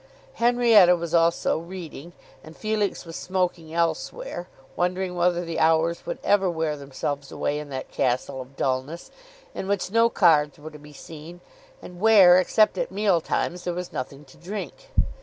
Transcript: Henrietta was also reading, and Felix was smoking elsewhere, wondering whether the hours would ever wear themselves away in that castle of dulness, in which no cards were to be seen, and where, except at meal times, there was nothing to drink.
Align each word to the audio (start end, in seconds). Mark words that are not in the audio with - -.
Henrietta 0.41 0.95
was 0.95 1.13
also 1.13 1.59
reading, 1.59 2.13
and 2.43 2.57
Felix 2.57 3.05
was 3.05 3.15
smoking 3.15 3.71
elsewhere, 3.71 4.47
wondering 4.75 5.13
whether 5.15 5.45
the 5.45 5.59
hours 5.59 6.07
would 6.07 6.17
ever 6.23 6.49
wear 6.49 6.75
themselves 6.75 7.31
away 7.31 7.59
in 7.59 7.69
that 7.69 7.91
castle 7.91 8.41
of 8.41 8.55
dulness, 8.57 9.11
in 9.53 9.67
which 9.67 9.91
no 9.91 10.09
cards 10.09 10.57
were 10.57 10.71
to 10.71 10.79
be 10.79 10.91
seen, 10.91 11.39
and 11.83 11.99
where, 11.99 12.39
except 12.39 12.79
at 12.79 12.91
meal 12.91 13.21
times, 13.21 13.63
there 13.63 13.75
was 13.75 13.93
nothing 13.93 14.25
to 14.25 14.37
drink. 14.37 14.89